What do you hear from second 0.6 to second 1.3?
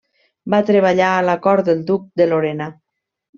treballar a